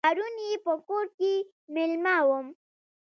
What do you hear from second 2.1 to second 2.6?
وم.